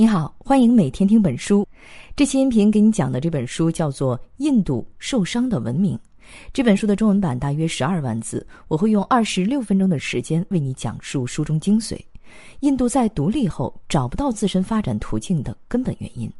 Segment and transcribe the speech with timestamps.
[0.00, 1.68] 你好，欢迎每天听本书。
[2.16, 5.94] 这期音频给你讲的这本书叫做《印度受伤的文明》。
[6.54, 12.00] 这本书的中文版大约十二万字，我会用二十六分钟的时间为你讲述书中精髓：
[12.60, 16.32] 印度在独立后找不到自身发展途径的根本原因。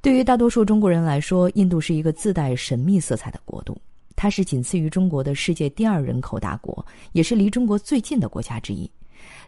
[0.00, 3.76] 对于大多数中国人来说，印度是一个自带神秘色彩的国度。
[4.14, 8.88] 它是仅次于中国的世界第二人口大国，也是离中国最近的国家之一。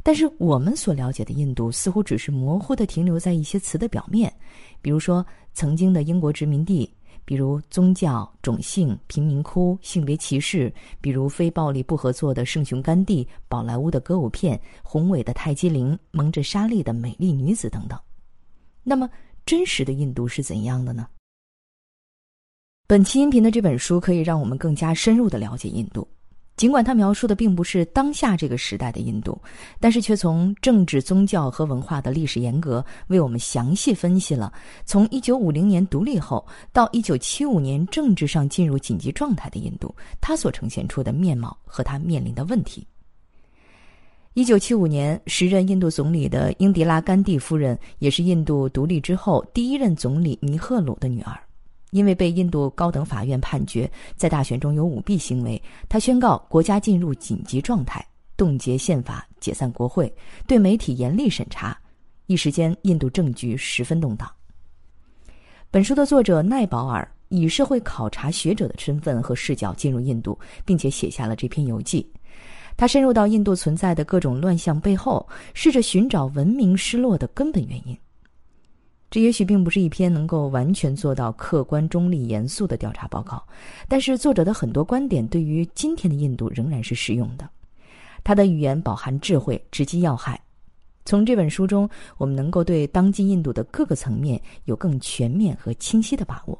[0.02, 4.32] 但是我们所了解的印度似乎只是模糊的停留在一些词的表面，
[4.82, 6.92] 比如说曾经的英国殖民地，
[7.24, 17.98] 比如宗教、种姓、贫民窟、性别歧视，比如非暴力不合作的圣雄甘地、宝莱坞的歌舞片、宏伟的泰姬陵、蒙着纱丽的美丽女子等等。
[18.82, 19.08] 那么，
[19.46, 21.06] 真实的印度是怎样的呢？
[22.86, 26.06] 本期音频的这本书可以让我们更加深入的了解印度。
[26.56, 29.36] 尽管他描述的并不是当下这个时代的印度，
[29.80, 34.52] 但是却从政治、宗教和文化的历史沿革为我们详细分析了
[34.84, 42.86] 从1950年独立后到1975年政治上进入紧急状态的印度，它所呈现出的面貌和它面临的问题。
[44.34, 51.38] 1975年，时任印度总理的英迪拉·甘地夫人，也是印度独立之后第一任总理尼赫鲁的女儿。
[51.94, 58.04] 因为被印度高等法院判决在大选中有舞弊行为，他宣告国家进入紧急状态，
[58.36, 60.12] 冻结宪法，解散国会，
[60.44, 61.78] 对媒体严厉审查。
[62.26, 64.28] 一时间，印度政局十分动荡。
[65.70, 72.04] 本书的作者奈保尔以社会考察学者的身份和视角进入印度，并且写下了这篇游记。
[72.76, 77.96] 他深入到印度存在的各种乱象背后，试着寻找文明失落的根本原因。
[79.14, 83.40] 这也许并不是一篇能够完全做到客观中立、严肃的调查报告，
[83.86, 87.48] 但是作者的很多观点对于今天的印度仍然是适用的。
[88.24, 90.42] 他的语言饱含智慧，直击要害。
[91.04, 96.58] 从这本书中，我们能够对当今印度的各个层面有更全面和清晰的把握。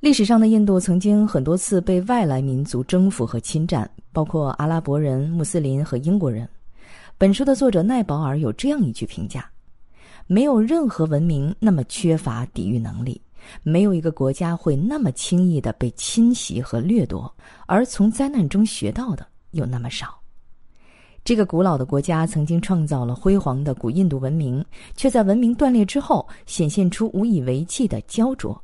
[0.00, 6.48] 历史上的印度曾经很多次被外来民族征服和侵占，包括阿拉伯人、穆斯林和英国人。
[7.16, 9.48] 本书的作者奈保尔有这样一句评价。
[10.26, 13.20] 没有任何文明那么缺乏抵御能力，
[13.62, 17.32] 没有一个国家会那么轻易的被侵袭和掠夺，
[17.66, 20.18] 而从灾难中学到的又那么少。
[21.22, 24.64] 这个古老的国家曾经创造了辉煌的古印度文明，
[24.96, 28.60] 却在文明断裂之后显现出无以为继的焦灼。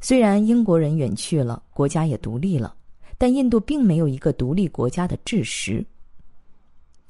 [0.00, 2.74] 虽然英国人远去了，国家也独立了，
[3.18, 5.84] 但印度并没有一个独立国家的志识。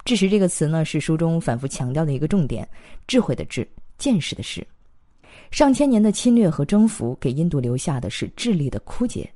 [0.05, 2.69] 智识这个词呢，是书中反复强调的一个重点，
[3.07, 3.69] 智慧的智，
[3.99, 4.67] 见识的识。
[5.51, 9.31] 上千年的侵略和征服给印度留下的是智力的枯竭，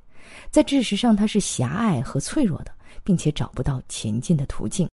[0.49, 2.71] 在知识上它是狭隘和脆弱的，
[3.03, 4.87] 并且找不到前进的途径。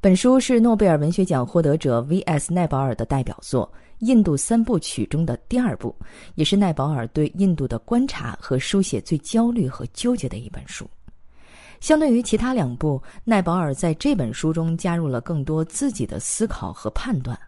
[0.00, 2.52] 本书是诺贝尔文学奖获得者 V.S.
[2.52, 3.66] 奈保尔的代表作
[4.06, 5.96] 《印度三部曲》中的第二部，
[6.34, 10.86] 也是奈保尔对印度的观察和书写最焦虑和纠结的一本书。
[11.80, 17.38] 相对于其他两部，奈保尔在这本书中加入了更多自己的思考和判断，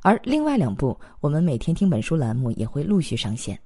[0.00, 3.58] 而另外两部，我们每天听本书栏目也会陆续上线。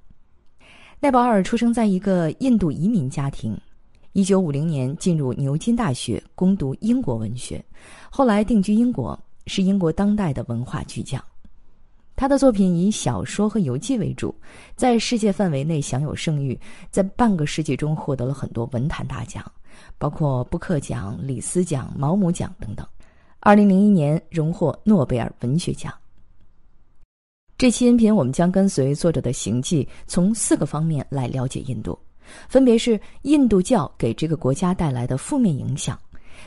[0.99, 3.55] 奈保尔出生在一个印度移民家庭，
[4.13, 7.63] 一九五零年进入牛津大学攻读英国文学，
[8.09, 11.23] 后来定居英国，是英国当代的文化巨匠。
[12.15, 14.33] 他的作品以小说和游记为主，
[14.75, 16.59] 在世界范围内享有盛誉，
[16.89, 19.45] 在半个世纪中获得了很多文坛大奖。
[19.97, 22.85] 包括布克奖、李斯奖、毛姆奖等等。
[23.39, 25.93] 二零零一年荣获诺贝尔文学奖。
[27.57, 31.97] 这期音频我们将跟随作者的行迹，从四个方面来了解印度，
[32.47, 35.99] 分别是印度教给这个国家带来的负面影响、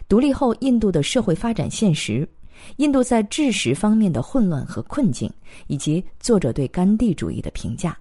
[0.08, 2.28] 独立后印度的社会发展现实、
[2.76, 5.32] 印度在知识方面的混乱和困境，
[5.66, 7.96] 以及作者对甘地主义的评价。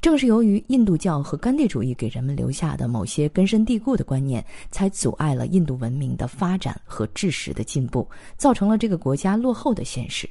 [0.00, 10.28] 正是由于印度教和甘地主义给人们留下的某些根深蒂固的观念，才阻碍了印度文明的发展和知识的进步，造成了这个国家落后的现实。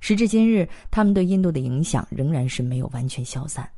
[0.00, 3.68] 时至今日，他们对印度的影响仍然是没有完全消散。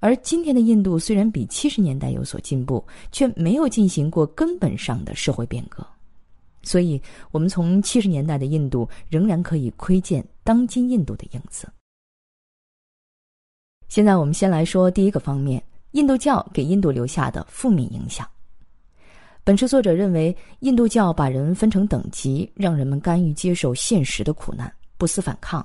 [0.00, 5.86] 而今天的印度虽然比七十年代有所进步，却没有进行过根本上的社会变革。
[6.62, 7.00] 所以，
[7.30, 11.68] 我们从七十年代的印度仍然可以窥见当今印度的影子。
[13.94, 15.62] 现在我们先来说第一个方面：
[15.92, 18.28] 印度教给印度留下的负面影响。
[19.44, 24.68] 本书作者认为，印度教把人分成等级，让人们甘于接受现实的苦难，
[24.98, 25.64] 不思反抗，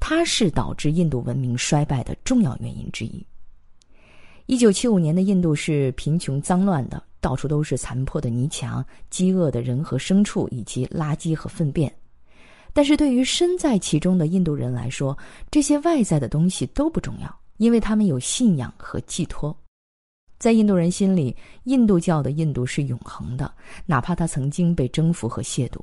[0.00, 3.24] 它是导致印度文明衰败的重要原因之一。
[4.46, 11.94] 一九七五年的印度是贫穷脏乱的，到处都是残破的泥墙、饥饿的人和牲畜，以及垃圾和粪便。
[12.72, 15.16] 但是对于身在其中的印度人来说，
[15.48, 19.56] 这些外在的东西都不重要，因为他们有信仰和寄托。
[20.38, 23.52] 在印度人心里，印度教的印度是永恒的，
[23.84, 25.80] 哪怕它曾经被征服和亵渎。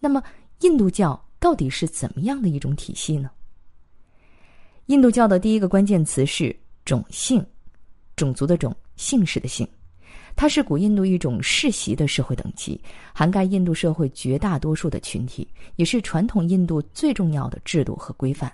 [0.00, 0.22] 那么，
[0.60, 3.30] 印度教到底是怎么样的一种体系呢？
[4.86, 7.44] 印度教的第一个关键词是种姓，
[8.16, 9.68] 种族的种，姓氏的姓。
[10.36, 12.80] 它是古印度一种世袭的社会等级，
[13.12, 15.46] 涵盖印度社会绝大多数的群体，
[15.76, 18.50] 也是传统印度最重要的制度和规范。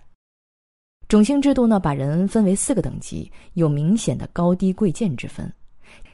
[1.10, 5.52] 种姓制度呢，把人分为四个等级，有明显的高低贵贱之分。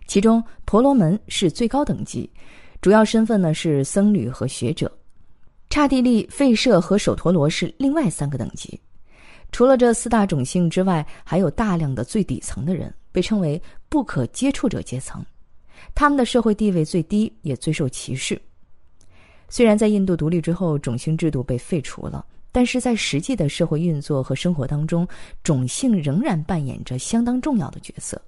[0.07, 2.31] 其中，婆罗门是最高等级，
[2.81, 4.89] 主要身份呢是僧侣和学者；
[5.69, 8.81] 刹帝利、吠舍和首陀罗是另外三个等级。
[9.53, 13.61] 除了这四大种姓之外，还有大量的最底层的人，被称为
[13.91, 15.23] 不可接触者阶层。
[15.95, 18.41] 他们的社会地位最低，也最受歧视。
[19.51, 22.25] 虽然在印度独立之后，种姓制度被废除了，
[22.57, 25.07] 但是在实际的社会运作和生活当中，
[25.43, 28.19] 种姓仍然扮演着相当重要的角色。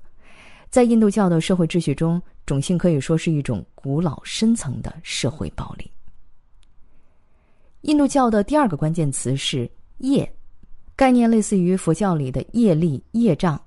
[0.68, 5.90] 在印度教的社会秩序中，种姓可以说是一种古老深层的社会暴力。
[7.80, 9.66] 印度教的第二个关键词是
[9.96, 10.30] 业。
[10.94, 13.58] 概念类似于佛教里的业力、业障。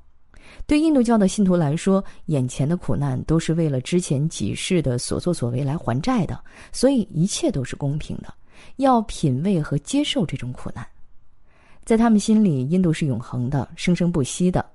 [0.67, 6.39] 对印度教的信徒来说，眼前的苦难都是为了之前几世的所作所为来还债的，
[6.71, 8.31] 所以一切都是公平的。
[8.77, 10.85] 要品味和接受这种苦难，
[11.83, 14.65] 在他们心里，印度是永恒的、生生不息的。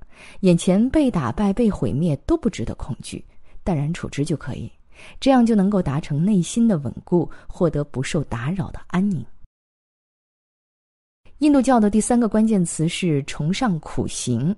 [0.41, 3.23] 眼前被打败、被毁灭都不值得恐惧，
[3.63, 4.71] 淡然处之就可以，
[5.21, 9.23] 这样就能够达成内心的稳固，获得不受打扰的安宁。
[11.41, 14.57] 印度教的第三个关键词是崇尚苦行。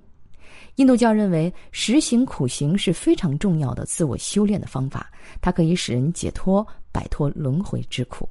[0.75, 5.11] 印度教认为实行苦行是非常重要的自我修炼的方法，
[5.41, 8.29] 它可以使人解脱，摆脱轮回之苦。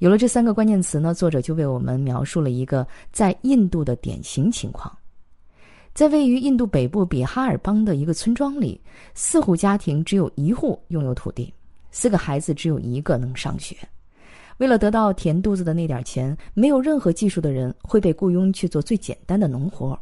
[0.00, 4.90] 有了这三个关键词呢，作者就为我们描述了一个在印度的典型情况：
[5.92, 8.80] 在位于印度北部比哈尔邦的一个村庄里，
[9.12, 11.52] 四户家庭只有一户拥有土地，
[11.90, 13.76] 四个孩子只有一个能上学。
[14.56, 19.98] 为了得到填肚子的那点钱，没有任何技术的人会被雇佣去做最简单的农活。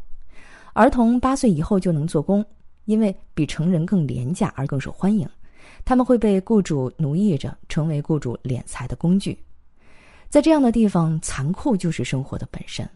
[0.74, 2.44] 儿童八岁以后就能做工，
[2.84, 5.28] 因为比成人更廉价而更受欢迎。
[5.84, 9.36] 他们会被雇主奴役着，成为雇主敛财的工具。
[10.28, 12.88] 在这样的地方，残酷就是生活的本身。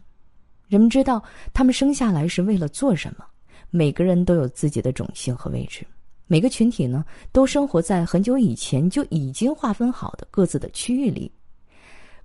[0.67, 1.21] 人们知道
[1.53, 3.25] 他们生下来是为了做什么。
[3.69, 5.85] 每个人都有自己的种姓和位置。
[6.27, 11.31] 每个群体呢，都生活在很久以前就已经划分好的各自的区域里。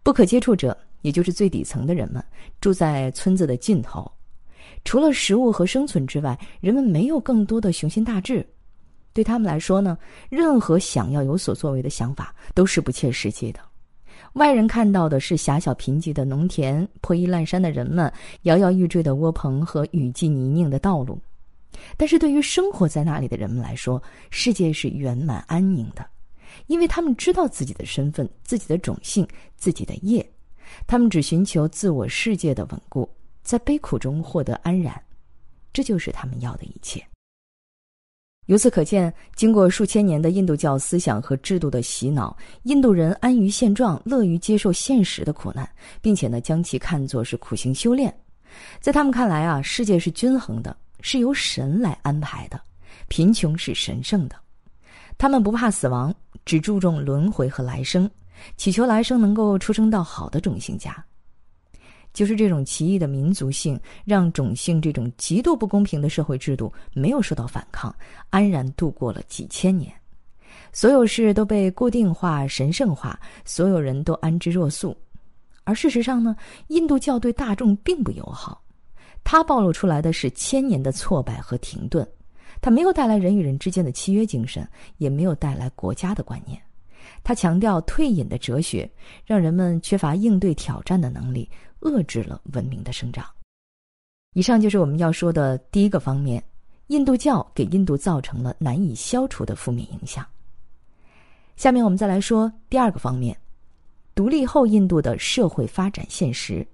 [0.03, 2.23] 不可接触者，也就是最底层的人们，
[2.61, 4.11] 住在村子的尽头。
[4.85, 8.47] 除了食物和生存之外，人们没有更多的雄心大志。
[9.13, 13.61] 对他们来说呢，任何想要有所作为的想法都是不切实际的。
[14.35, 21.19] 外人看到的是狭小贫瘠的农田、破衣烂衫的人们、摇摇欲坠的窝棚和雨季泥泞的道路。
[21.97, 26.07] 但是对于生活在那里的人们来说，世界是圆满安宁的。
[26.67, 29.27] 因为他们知道自己的身份、自己的种姓、
[29.57, 30.29] 自己的业，
[30.87, 33.09] 他们只寻求自我世界的稳固，
[33.43, 35.01] 在悲苦中获得安然，
[35.73, 37.07] 这就是他们要的一切。
[38.49, 45.69] 由此可见，经过数千年的印度教思想和制度的洗脑，印度人安于现状，乐于接受现实的苦难，
[46.01, 48.13] 并且呢，将其看作是苦行修炼。
[48.81, 52.59] 在他们看来啊，世界是均衡的，是由神来安排的，
[53.09, 54.37] 贫穷是神圣的。
[55.19, 56.15] 他们不怕死亡。
[56.47, 58.11] 只注重轮回和来生，
[58.57, 61.05] 祈求来生能够出生到好的种姓家。
[62.13, 67.95] 就是这种奇异的民族性，让种姓这种极度不公平的社会制度没有受到反抗，
[68.31, 69.93] 安然度过了几千年。
[70.73, 74.97] 所有事都被固定化、神圣化，所有人都安之若素。
[75.65, 76.35] 而事实上呢，
[76.69, 78.63] 印度教对大众并不友好，
[79.23, 82.07] 它暴露出来的是千年的挫败和停顿。
[82.61, 86.61] 它没有带来人与人之间的契约精神，也没有带来国家的观念。
[87.23, 88.91] 它强调退隐的哲学，
[89.25, 91.49] 让人们缺乏应对挑战的能力，
[91.81, 93.25] 遏制了文明的生长。
[94.35, 96.43] 以上就是我们要说的第一个方面：
[96.89, 100.25] 印度教给印度造成了难以消除的负面影响。
[101.57, 103.37] 下面我们再来说第二个方面：
[104.15, 106.67] 独立后印度的社会发展现实。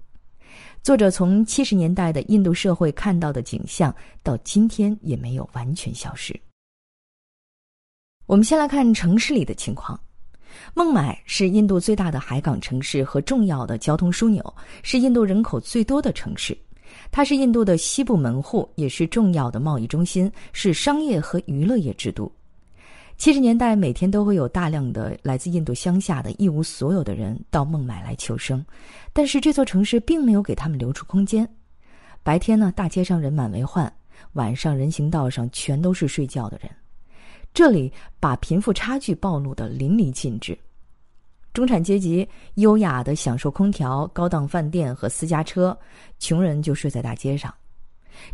[0.83, 6.39] 作者从七十年代的印度社会看到的景象，到今天也没有完全消失。
[8.27, 9.99] 我们先来看城市里的情况。
[10.73, 16.57] 孟买是印度最大的海港城市和重要的交通枢纽，是印度人口最多的城市。
[17.11, 22.31] 它是印度的西部门户，也是重要的贸易中心，是商业和娱乐业之都。
[23.17, 28.63] 七十年代每天都会有大量的来自印度乡下的一无所有的人到孟买来求生，
[29.13, 31.47] 但是这座城市并没有给他们留出空间。
[32.23, 33.87] 白天呢，大街上人满为患；
[34.33, 36.69] 晚上，人行道上全都是睡觉的人。
[37.55, 40.55] 这里把贫富差距暴露的淋漓尽致。
[41.53, 45.75] 中产阶级优雅的享受空调、高档饭店和私家车，
[46.19, 47.51] 穷人就睡在大街上。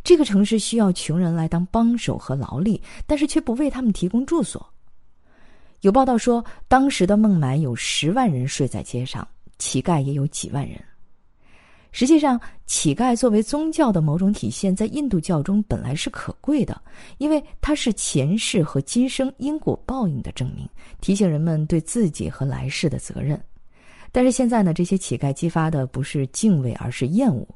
[0.03, 4.67] 这个城市需要穷人来当帮手和劳力，但是却不为他们提供住所。
[5.81, 9.27] 有报道说，当时的孟买有十万人睡在街上，
[9.59, 10.83] 乞丐也有几万人。
[11.91, 16.81] 实际上，乞丐作为宗教的某种体现，在印度教中本来是可贵的，
[17.17, 20.67] 因为它是前世和今生因果报应的证明，
[21.01, 23.39] 提醒人们对自己和来世的责任。
[24.13, 27.47] 但是现在呢，这些乞丐激发的不是敬畏，而是厌恶。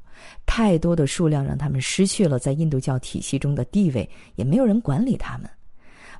[0.46, 5.50] 太多的数量让他们失去了在印度教体系中的地位，也没有人管理他们。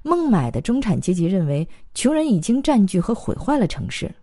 [0.04, 4.14] 孟买的中产阶级认为，穷人已经占据和毁坏了城市，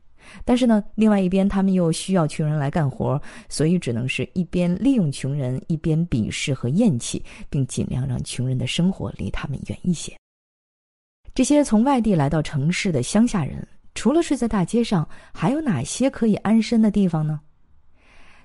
[0.44, 10.12] 但是呢，另外一边他们又需要穷人来干活，所以只能是一边利用穷人，一边鄙视和厌弃，并尽量让穷人的生活离他们远一些。
[11.34, 17.40] 这些从外地来到城市的乡下人，除了睡在大街上，还有哪些可以安身的地方呢？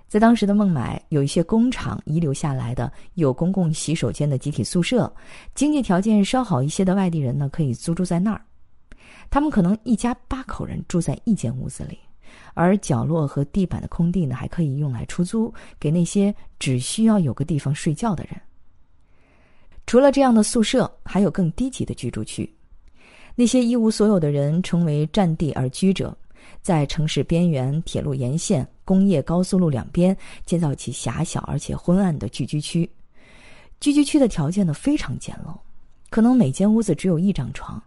[0.08, 5.14] 在当时的孟买，有一些工厂遗留下来的有公共洗手间的集体宿舍，
[5.54, 8.42] 经济条件稍好一些的外地人呢，可以租住在那儿。
[9.30, 12.00] 他们可能一家八口人住在一间屋子里，
[12.54, 18.40] 而角落和地板的空地呢，还可以用来出租给那些只需要有个地方睡觉的人。
[19.86, 22.52] 除了这样的宿舍，还有更低级的居住区，
[23.36, 26.18] 那些一无所有的人成为占地而居者。
[26.62, 30.16] 在城市边缘、铁路沿线、工业高速路两边
[30.46, 32.90] 建造起狭小而且昏暗的聚居区。
[33.80, 35.58] 聚居区的条件呢非常简陋，
[36.10, 37.82] 可能每间屋子只有一张床，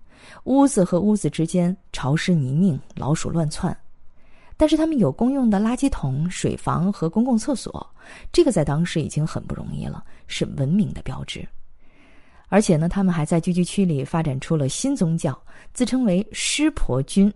[0.45, 3.77] 屋子和屋子之间潮湿泥泞，老鼠乱窜。
[4.57, 7.87] 但是他们有公用的垃圾桶、水房和公共厕所，
[8.31, 11.49] 这个在当时已经很不容易了，是文明的标志。
[12.49, 15.41] 而且呢，他们还在聚居区里发展出了新宗教，
[15.73, 17.33] 自称为湿婆军。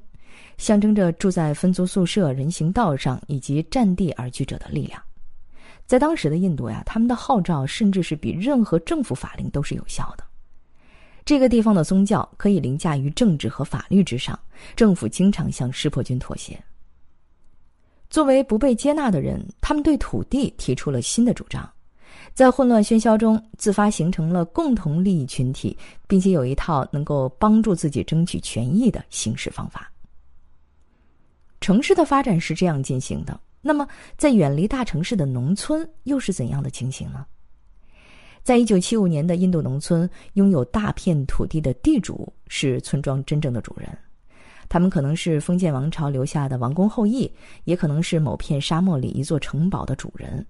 [0.59, 5.01] 象征着住在分租宿舍、人行道上以及占地而居者的力量。
[5.87, 10.25] 在当时的印度呀，他们的号召甚至是比任何政府法令都是有效的。
[11.25, 14.39] 这个地方的宗教可以凌驾于政治和法律之上，
[14.77, 16.63] 政府经常向湿婆军妥协。
[18.11, 21.69] 作为不被接纳的人，他们对土地提出了新的主张，
[22.35, 25.77] 在混乱喧嚣中自发形成了共同利益群体，
[26.07, 29.91] 并且有一套能够帮助自己争取权益的行事方法。
[31.61, 33.89] 城市的发展是这样进行的，那么
[34.19, 37.25] 在远离大城市的农村又是怎样的情形呢？
[38.45, 43.89] 在一九七五年的印度农村，拥有大片土地的地主是村庄真正的主人，
[44.69, 47.29] 他们可能是封建王朝留下的王公后裔，
[47.65, 50.47] 也可能是某片沙漠里一座城堡的主人。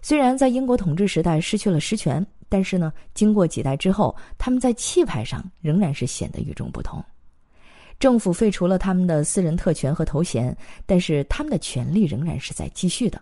[0.00, 7.04] 虽然在英国统治时代失去了实权，但是呢，经过几代之后，他们在气派上仍然是显得与众不同。
[7.98, 10.56] 政府废除了他们的私人特权和头衔，
[10.86, 13.20] 但是他们的权利仍然是在继续的。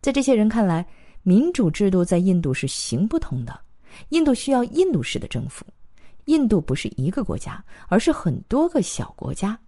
[0.00, 0.86] 在这些人看来，
[1.28, 3.60] 民主制度在印度是行不通的。
[4.08, 5.62] 印度需要印度式的政府。
[6.24, 9.58] 印度不是一个国家，而是很多个小国家。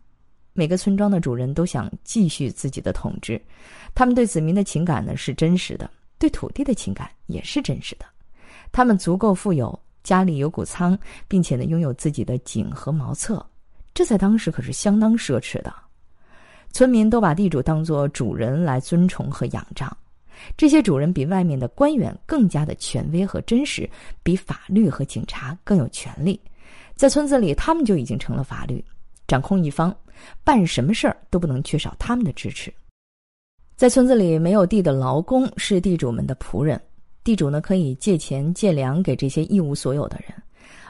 [0.54, 3.38] 每个村庄的主人都想继续自己的统治。
[3.94, 8.06] 他们对子民的情感呢是真实的，对土地的情感也是真实的。
[8.72, 10.98] 他们足够富有，家里有谷仓，
[11.28, 13.44] 并且呢拥有自己的井和茅厕。
[13.92, 15.70] 这在当时可是相当奢侈的，
[16.72, 19.94] 村民都把地主当作主人来尊崇和仰仗。
[20.56, 23.88] 这些主人比外面的官员更加的权威和真实，
[24.22, 26.40] 比法律和警察更有权利。
[26.94, 28.84] 在村子里，他们就已经成了法律，
[29.26, 29.94] 掌控一方，
[30.44, 32.72] 办什么事儿都不能缺少他们的支持。
[33.76, 36.78] 在村子里，没有地的劳工是地主们的仆人，
[37.24, 40.34] 地主呢可以借钱借粮给这些一无所有的人。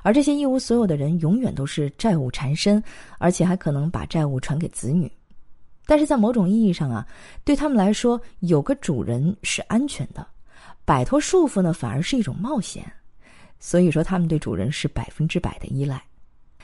[0.03, 2.83] 而这些一无所有的人永远都是债务缠身，
[3.19, 5.11] 而且还可能把债务传给子女。
[5.91, 7.05] 但是在某种意义上啊，
[7.43, 10.25] 对他们来说，有个主人是安全的，
[10.85, 12.89] 摆脱束缚呢，反而是一种冒险。
[13.59, 16.01] 所以说，他们对主人是百分之百的依赖。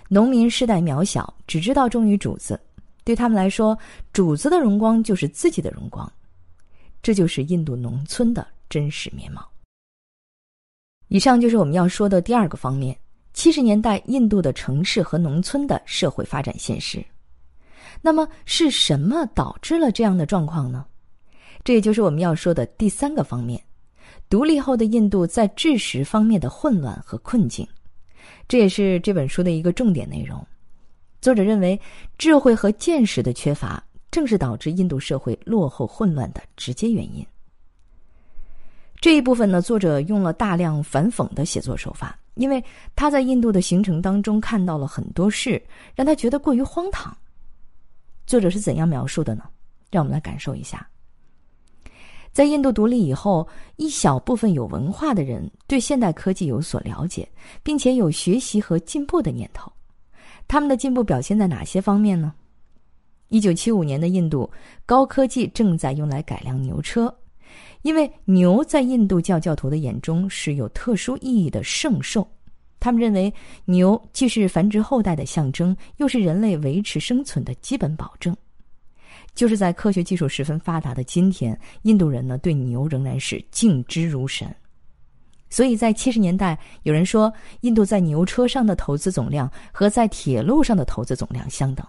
[0.08, 2.56] 农民世代渺小，只知道忠于主子，
[3.02, 3.76] 对他们来说，
[4.12, 6.08] 主子的荣光就是自己的荣光。
[7.02, 9.44] 这就是印度农村的真实面貌。
[11.08, 12.96] 以上就是我们要说的第二个方面。
[13.34, 17.04] 七十年代印度的城市和农村的社会发展现实，
[18.06, 20.86] 那么是什么导致了这样的状况呢？
[21.64, 23.60] 这也就是我们要说的第三个方面：
[24.30, 27.66] 独立后的印度在知识方面的混乱和困境。
[28.46, 30.40] 这也是这本书的一个重点内容。
[31.20, 31.80] 作者认为，
[32.16, 33.82] 智慧和见识的缺乏，
[34.12, 37.26] 正是导致印度社会落后混乱的直接原因。
[39.00, 42.62] 这一部分呢，作者用了大量反讽的写作手法，因为
[42.94, 45.60] 他在印度的行程当中看到了很多事，
[45.96, 47.12] 让他觉得过于荒唐。
[48.26, 49.44] 作者是怎样描述的呢？
[49.90, 50.86] 让我们来感受一下。
[52.32, 57.26] 在印度独立以后，一小部分有文化的人对现代科技有所了解，
[57.62, 59.72] 并且有学习和进步的念头。
[60.46, 62.34] 他们的进步表现在哪些方面呢？
[63.28, 64.50] 一九七五年的印度，
[64.84, 67.12] 高科技正在用来改良牛车。
[67.82, 72.28] 因为牛在印度教教徒的眼中是有特殊意义的圣兽，
[72.78, 73.32] 他们认为
[73.64, 78.36] 牛既是繁殖后代的象征，又是人类维持生存的基本保证。
[79.34, 84.54] 就是在科学技术十分发达的今天，印度人呢对牛仍然是敬之如神。
[85.48, 91.86] 所以在七十年代，有人说印度在牛车上的投资总量和在铁路上的投资总量相等。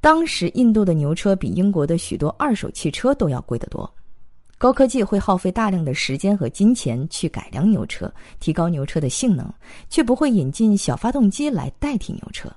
[0.00, 3.90] 当时印度的牛车比英国的许多二手汽车都要贵得多。
[4.58, 8.10] 高科技会耗费大量的时间和金钱去改良牛车，
[8.40, 9.52] 提高牛车的性能，
[9.90, 12.50] 却不会引进小发动机来代替牛车。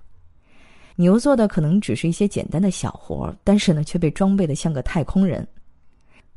[0.96, 5.46] 牛做的可能只是一些简单的小活，但是呢，却被装备的像个太空人。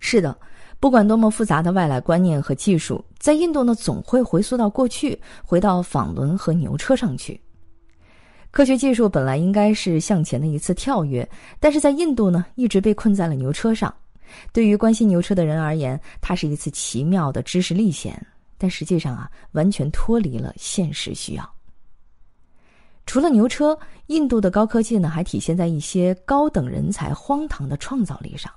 [0.00, 0.36] 是的，
[0.80, 7.40] 不管多么复杂的外来观念和技术，在印度呢，总会回溯到过去，回到纺轮和牛车上去。
[8.50, 11.28] 科学技术本来应该是向前的一次跳跃，
[11.60, 13.94] 但是在印度呢，一直被困在了牛车上。
[14.52, 18.24] 对于关心牛车的人而言，它是一次奇妙的知识历险，
[18.58, 21.54] 但实际上啊，完全脱离了现实需要。
[23.04, 28.52] 除了牛车，印度的高科技呢，还体现在一些高等人才荒唐的创造力上。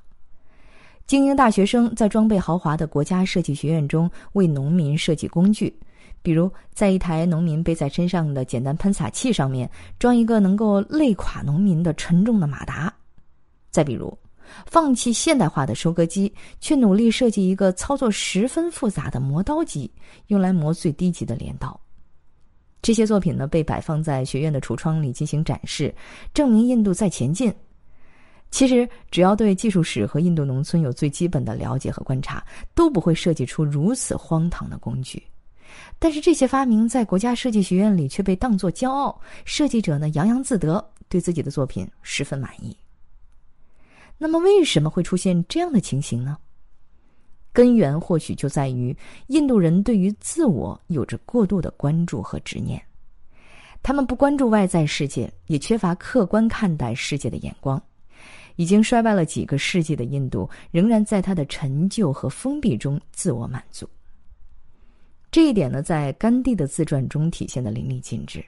[1.08, 5.75] 精英大学生在装备豪华的国家设计学院中为农民设计工具，
[6.22, 12.94] 比如在一台农民背在身上的简单喷洒器上面装一个能够累垮农民的沉重的马达，
[13.72, 14.15] 再比如。
[14.65, 19.91] 放弃现代化的收割机，却努力设计一个操作十分复杂的磨刀机，
[20.27, 21.79] 用来磨最低级的镰刀。
[22.81, 25.93] 这些作品呢，被摆放在学院的橱窗里进行展示，
[26.33, 27.51] 证明印度在前进。
[28.51, 35.22] 其实，只要对技术史和印度农村有最基本的了解和观察，都不会设计出如此荒唐的工具。
[35.98, 42.77] 但是，这些发明在国家设计学院里却被当作骄傲，设计者呢洋洋自得，对自己的作品十分满意。
[44.17, 46.37] 那么，为什么会出现这样的情形呢？
[47.51, 48.95] 根源或许就在于
[49.27, 52.81] 印度人对于自我有着过度的关注和执念，
[53.81, 57.81] 他们不关注外在世界，也缺乏客观看待世界的眼光。
[58.57, 63.85] 已经衰败了几个世纪的印度，仍然在它的陈旧和封闭中自我满足。
[65.29, 68.41] 这一点呢，在甘地的自传中体现的淋漓尽致。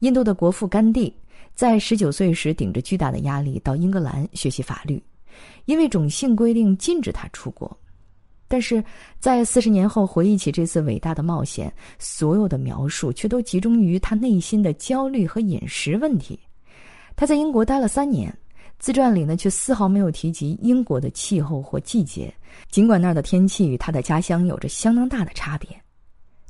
[0.00, 1.14] 印度的国父甘地。
[1.54, 5.02] 在十九岁时，顶着巨大的压力到英格兰学习法律，
[5.66, 7.76] 因为种姓规定禁止他出国。
[8.48, 8.82] 但是
[9.18, 16.38] 在四十年后回忆起这次伟大的冒险，所有的描述却都集中于他内心的焦虑和饮食问题。
[17.14, 18.34] 他在英国待了三年，
[18.78, 22.32] 自传里呢却丝毫没有提及英国的气候或季节，
[22.70, 25.68] 尽管那儿的天气与他的家乡有着相当大的差别。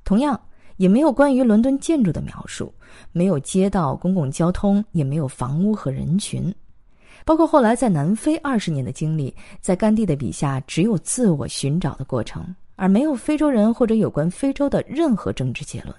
[0.04, 0.40] 同样。
[0.80, 2.72] 也没有关于伦敦建筑的描述，
[3.12, 6.52] 没有街道、公共交通，也没有房屋和人群，
[7.22, 15.94] 包括后来在南非二十年的经历，在甘地的笔下只有自我寻找的过程，而没有非洲人或者有关非洲的任何政治结论。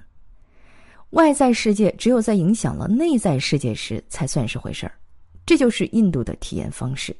[1.11, 4.93] 外在世界只有在影响了内在世界时才算是回事儿，
[5.45, 7.15] 这就是印度的体验方式。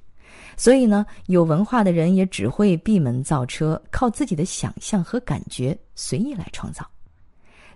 [0.58, 6.84] 所以呢，有文化的人也只会闭门造车，靠自己的想象和感觉随意来创造。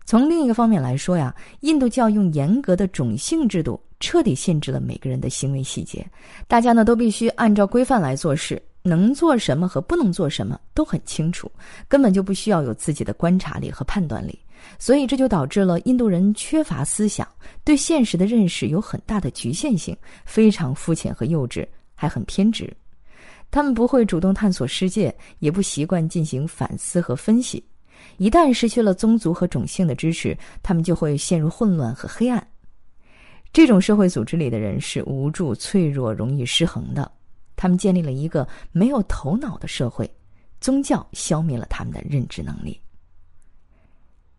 [0.05, 6.05] 从另一个方面来说呀，印度教用严格的种姓制度彻底限制了每个人的行为细节，
[6.47, 11.51] 大家呢都必须按照规范来做事，能做什么和不能做什么都很清楚，
[11.87, 14.37] 根本就不需要有自己的观察力和判断力，
[14.77, 17.27] 所以这就导致了印度人缺乏思想，
[17.63, 21.65] 对现实的认识有很大的局限性，非常肤浅和幼稚，
[21.95, 22.71] 还很偏执。
[23.49, 27.63] 他们不会主动探索世界，也不习惯进行反思和分析。
[28.17, 32.45] 一旦失去了宗族和种姓的支持，他们就会陷入混乱和黑暗。
[33.51, 37.11] 这种社会组织里的人是无助、脆弱、容易失衡的。
[37.55, 40.09] 他们建立了一个没有头脑的社会，
[40.59, 42.77] 宗教消灭了他们的认知能力。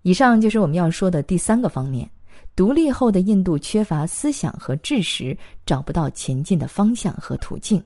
[0.02, 2.08] 以上就是我们要说的第三个方面：
[2.54, 7.82] 独立后的印度缺乏思想和知识，找不到前进的方向和途径。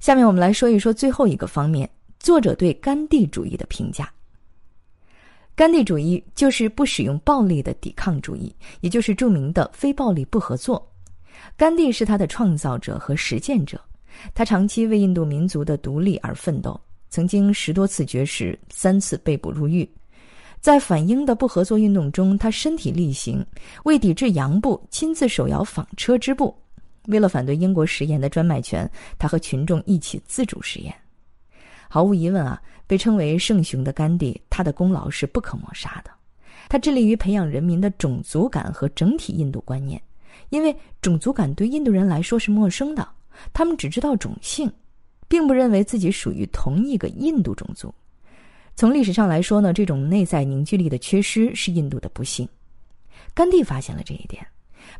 [0.00, 4.12] 下面我们来说一说最后一个方面：作者对甘地主义的评价。
[5.54, 10.90] 甘地主义就是不使用暴力的抵抗主义，也就是著名的非暴力不合作。
[11.56, 13.80] 甘地是他的创造者和实践者，
[14.34, 19.88] 他长期为印度民族的独立而奋斗，曾经十多次绝食，三次被捕入狱。
[20.60, 23.44] 在反英的不合作运动中，他身体力行，
[23.84, 26.56] 为抵制洋布，亲自手摇纺车织布。
[27.08, 28.88] 为了反对英国食盐的专卖权，
[29.18, 30.94] 他和群众一起自主食盐。
[31.92, 36.10] 毫无疑问啊，被称为圣雄的甘地，他的功劳是不可抹杀的。
[36.66, 40.00] 他致力于培养人民的种族感和整体印度观念，
[40.48, 43.06] 因为种族感对印度人来说是陌生的，
[43.52, 44.72] 他们只知道种姓，
[45.28, 47.94] 并不认为自己属于同一个印度种族。
[48.74, 52.48] 从历史上来说呢，这种内在凝聚力的缺失是印度的不幸。
[53.34, 54.42] 甘地发现了这一点，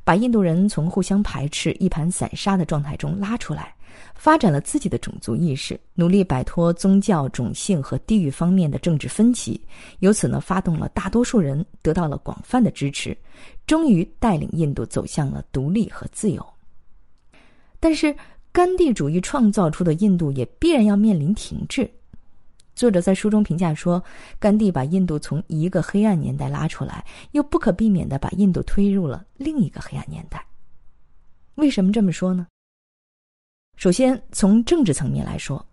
[0.05, 3.75] 把印度人从互相排斥、一盘散沙的状态中拉出来，
[4.15, 9.61] 发展了自己的种族意识，努力摆脱宗教、种姓和地域方面的政治分歧，
[10.01, 13.17] 由此呢，发动了大多数人，得到了广泛的支持，
[13.67, 16.45] 终于带领印度走向了独立和自由。
[17.81, 18.15] 但是，
[18.53, 21.91] 甘地主义创造出的印度也必然要面临停滞。
[22.75, 24.03] 作者在书中评价说
[24.41, 30.43] ：“甘地把印度从一个黑暗年代拉出来，又不可避免的把印度推入了另一个黑暗年代。
[31.57, 32.47] 为什么这么说呢？
[33.77, 35.65] 首先，从政治层面来说，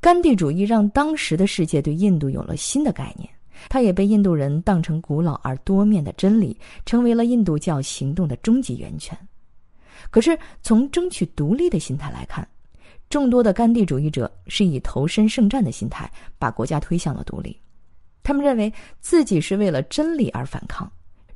[0.00, 3.28] 甘地主义让当时的世界对印度有了新的概念，
[3.68, 9.16] 它也被印度人当成古老而多面的真理，成为了印度教行动的终极源泉。
[10.10, 12.46] 可是，从争取独立的心态来看，
[13.10, 17.58] 众多的甘地主义者是以投身圣战的心态把国家推向了独立，
[18.22, 20.90] 他们认为自己是为了真理而反抗，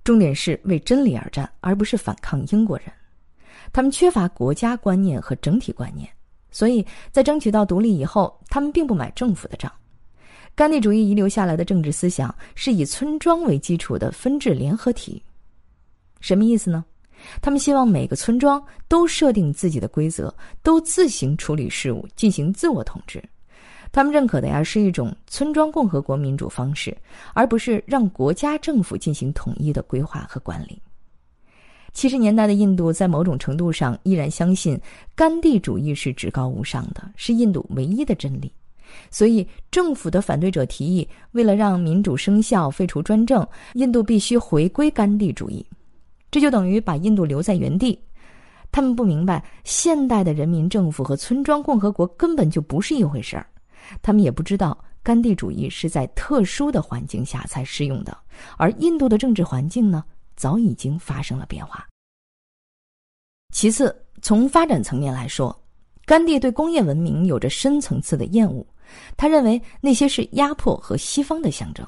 [0.05, 2.87] 重点是为真理而战，而不是反抗英国人。
[3.77, 6.09] 他们缺乏国家观念和整体观念，
[6.51, 9.71] 所以在争取到独立以后，他们并不买政府的账。
[10.55, 15.23] 甘地主义遗留下来的政治思想是以村庄为基础的分治联合体，
[16.21, 16.87] 什么意思呢？
[17.43, 23.23] 他们希望每个村庄都设定自己的规则，都自行处理事务，进行自我统治。
[23.93, 26.97] 他们认可的呀是一种村庄共和国民主方式，
[27.35, 30.81] 而不是让国家政府进行统一的规划和管理。
[31.97, 34.79] 七十年代的印度在某种程度上依然相信
[35.15, 38.53] 甘地主义是至高无上的，是印度唯一的真理。
[39.11, 45.65] 所以，政府的反对者提议，为了让民主生效、废除专政，印度必须回归甘地主义。
[46.31, 47.99] 这就等于把印度留在原地，
[48.71, 53.47] 他们不明白现代的人民政府和村庄共和国根本就不是一回事儿，
[54.03, 58.15] 他们也不知道甘地主义是在特殊的环境下才适用的，
[58.59, 60.05] 而印度的政治环境呢，
[60.37, 61.87] 早已经发生了变化。
[63.53, 65.57] 其次，从发展层面来说，
[66.05, 68.65] 甘地对工业文明有着深层次的厌恶，
[69.17, 71.85] 他认为那些是压迫和西方的象征。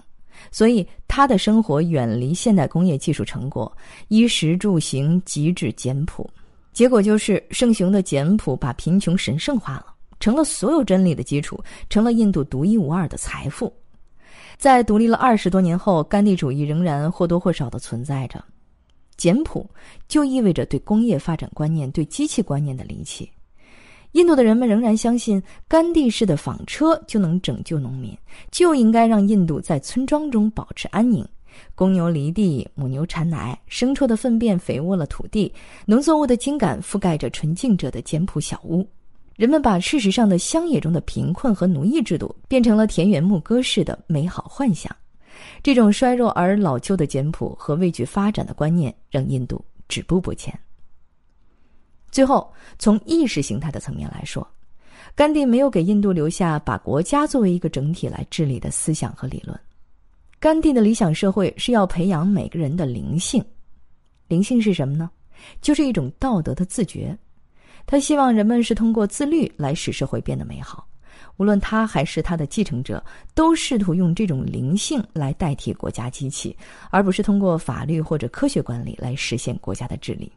[0.51, 3.71] 所以，他的生活远离现代工业技术成果，
[4.07, 6.29] 衣食住行极致简朴。
[6.73, 13.71] 结果就是，圣雄的简朴把贫穷神圣化了，成了所有真理的基础，成了印度独一无二的财富。
[14.59, 18.45] 在独立了二十多年后，甘地主义仍然或多或少的存在着。
[19.17, 19.65] 简朴
[20.09, 23.31] 就意味着对工业发展观念、对机器观念的离弃。
[24.13, 28.17] 印度的人们仍然相信，甘地式的纺车就能拯救农民，
[28.51, 31.25] 就应该让印度在村庄中保持安宁。
[31.75, 35.53] 公牛犁地，母牛产奶，牲畜的粪便肥沃了土地，
[35.87, 38.85] 农作物的茎秆覆盖着纯净者的简朴小屋。
[39.39, 44.95] 人们把事实上的乡野中的贫困和奴役制度，变成了田园牧歌式的美好幻想。
[45.63, 50.53] 这种衰弱而老旧的简朴和畏惧发展的观念，让印度止步不前。
[52.11, 54.45] 最后，从意识形态的层面来说，
[55.15, 59.57] 甘地没有给印度留下把国家作为一个整体来治理的思想和理论。
[60.41, 63.41] 甘地的理想社会是要培养每个人的灵性。
[64.27, 65.09] 灵性是什么呢？
[65.61, 67.17] 就是一种道德的自觉。
[67.91, 70.87] 他希望人们是通过自律来使社会变得美好。
[71.39, 73.03] 无论他还是他的继承者，
[73.35, 76.55] 都试图用这种灵性来代替国家机器，
[76.91, 80.31] 而不是通过法律或者科学管理来实现国家的治理。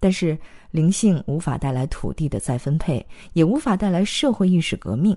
[0.00, 0.38] 但是
[0.70, 5.14] 灵性无法带来土地的再分配，也无法带来社会意识革命。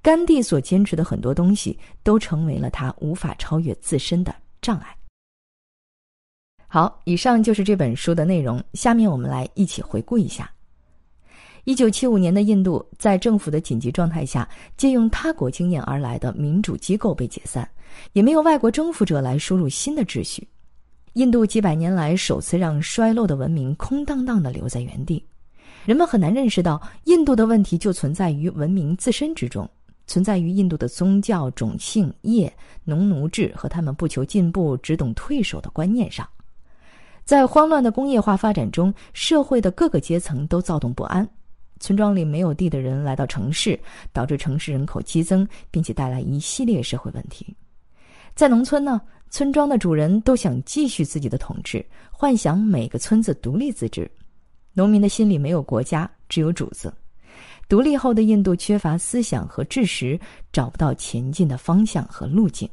[0.00, 4.96] 甘地所坚持的很多东西，都成为了他无法超越自身的障碍。
[6.66, 8.62] 好，以上就是这本书的内容。
[8.72, 10.50] 下面我们来一起回顾一下：
[11.64, 17.68] 一九七五年的印度，在政府的紧急状态下，借用他国经验而来的民主机构被解散，
[18.12, 20.46] 也没有外国征服者来输入新的秩序。
[21.14, 25.24] 印度几百年来首次让衰落的文明空荡荡的留在原地，
[25.84, 29.68] 人们很难认识到印度的问题就存在于文明自身之中。
[30.06, 36.28] 存在于印度的宗教、种姓、业、农奴制和他们不求进步、只懂退守的观念上。
[37.24, 41.28] 在慌乱的工业化发展中，社会的各个阶层都躁动不安。
[41.80, 43.78] 村庄里没有地的人来到城市，
[44.12, 47.56] 导致城市人口激增，并且带来一系列社会问题。
[48.34, 54.08] 在农村呢，村庄的主人都想继续自己的统治，幻想每个村子独立自治。
[54.72, 56.92] 农民的心里没有国家，只有主子。
[57.68, 60.18] 独立后的印度缺乏思想和知识，
[60.52, 62.68] 找不到前进的方向和路径。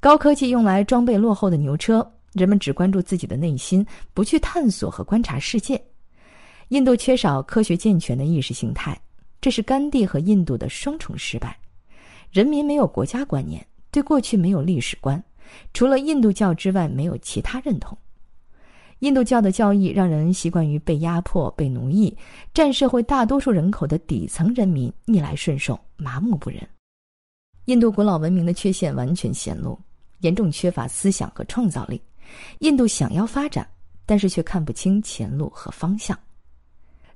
[0.00, 5.80] 高科技用来装备落后的牛车，人们只关注自己的内心，不去探索和观察世界。
[6.68, 8.98] 印度缺少科学健全的意识形态，
[9.40, 11.58] 这是甘地和印度的双重失败。
[12.30, 15.22] 人民没有国家观念，对过去没有历史观，
[15.72, 17.96] 除了印度教之外没有其他认同。
[18.98, 22.14] 印度教的教义让人习惯于被压迫、被奴役，
[22.52, 26.60] 占社会大多数人口的底层人民逆来顺受、麻木不仁。
[27.64, 29.78] 印度古老文明的缺陷完全显露，
[30.20, 31.98] 严重缺乏思想和创造力。
[32.58, 33.66] 印度想要发展，
[34.04, 36.18] 但是却看不清前路和方向。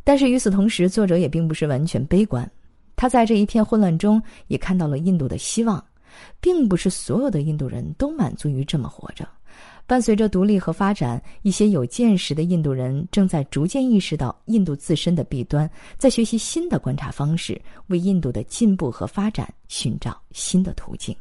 [0.04, 2.50] 但是与此同时，作者也并不是完全悲观。
[2.96, 5.84] 他在这一片混乱中也看到了印度的希望，
[6.40, 9.28] 并不是所有的印度人都满足于这么活着。
[9.86, 21.14] 伴随着独立和发展，一些有见识的印度人正在逐渐意识到印度自身的弊端，在学习新的观察方式，为印度的进步和发展寻找新的途径。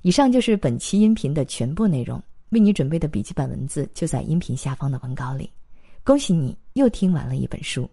[0.00, 2.20] 以上就是本期音频的全部内容。
[2.48, 5.48] 为你准备的笔记本文字就在音频下方的文稿里。
[6.04, 7.90] 恭喜你又听完了一本书。